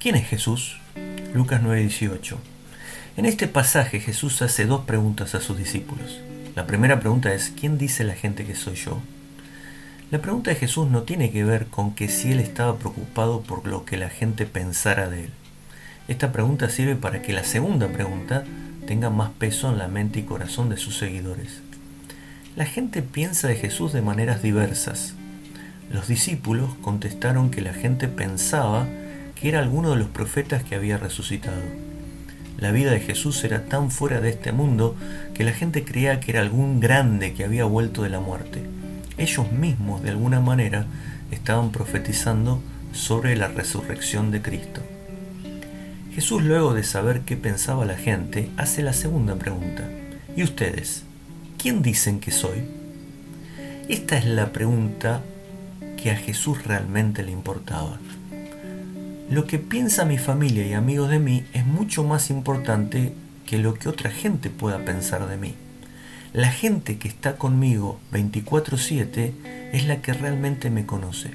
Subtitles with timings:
[0.00, 0.78] ¿Quién es Jesús?
[1.34, 2.38] Lucas 9:18.
[3.18, 6.20] En este pasaje Jesús hace dos preguntas a sus discípulos.
[6.56, 8.98] La primera pregunta es, ¿quién dice la gente que soy yo?
[10.10, 13.66] La pregunta de Jesús no tiene que ver con que si él estaba preocupado por
[13.66, 15.30] lo que la gente pensara de él.
[16.08, 18.44] Esta pregunta sirve para que la segunda pregunta
[18.86, 21.60] tenga más peso en la mente y corazón de sus seguidores.
[22.56, 25.12] La gente piensa de Jesús de maneras diversas.
[25.92, 28.88] Los discípulos contestaron que la gente pensaba
[29.40, 31.62] que era alguno de los profetas que había resucitado.
[32.58, 34.94] La vida de Jesús era tan fuera de este mundo
[35.32, 38.62] que la gente creía que era algún grande que había vuelto de la muerte.
[39.16, 40.84] Ellos mismos, de alguna manera,
[41.30, 42.60] estaban profetizando
[42.92, 44.82] sobre la resurrección de Cristo.
[46.12, 49.88] Jesús, luego de saber qué pensaba la gente, hace la segunda pregunta.
[50.36, 51.04] ¿Y ustedes?
[51.56, 52.64] ¿Quién dicen que soy?
[53.88, 55.22] Esta es la pregunta
[55.96, 57.98] que a Jesús realmente le importaba.
[59.30, 63.12] Lo que piensa mi familia y amigos de mí es mucho más importante
[63.46, 65.54] que lo que otra gente pueda pensar de mí.
[66.32, 69.32] La gente que está conmigo 24/7
[69.72, 71.30] es la que realmente me conoce.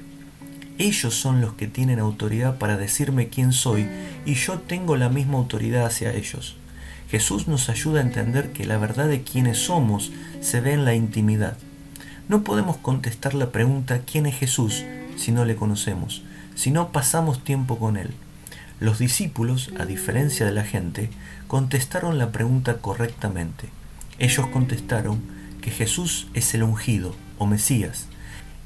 [0.76, 3.88] Ellos son los que tienen autoridad para decirme quién soy
[4.26, 6.56] y yo tengo la misma autoridad hacia ellos.
[7.10, 10.94] Jesús nos ayuda a entender que la verdad de quiénes somos se ve en la
[10.94, 11.56] intimidad.
[12.28, 14.84] No podemos contestar la pregunta ¿quién es Jesús?
[15.16, 16.22] si no le conocemos
[16.56, 18.14] si no pasamos tiempo con Él.
[18.80, 21.10] Los discípulos, a diferencia de la gente,
[21.46, 23.68] contestaron la pregunta correctamente.
[24.18, 25.20] Ellos contestaron
[25.62, 28.06] que Jesús es el ungido o Mesías.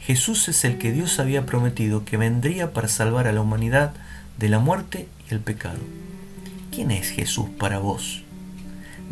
[0.01, 3.93] Jesús es el que Dios había prometido que vendría para salvar a la humanidad
[4.39, 5.81] de la muerte y el pecado.
[6.73, 8.23] ¿Quién es Jesús para vos?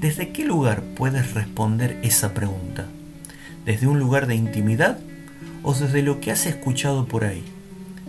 [0.01, 2.87] ¿Desde qué lugar puedes responder esa pregunta?
[3.65, 4.99] ¿Desde un lugar de intimidad
[5.63, 7.45] o desde lo que has escuchado por ahí?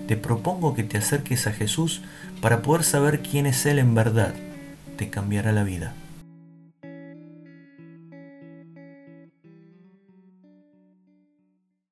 [0.09, 2.01] Te propongo que te acerques a Jesús
[2.41, 4.33] para poder saber quién es Él en verdad.
[4.97, 5.93] Te cambiará la vida.